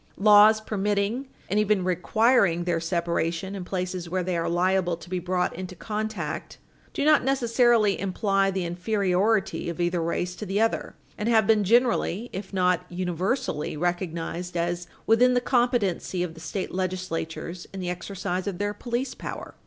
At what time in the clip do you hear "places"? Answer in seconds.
3.63-4.09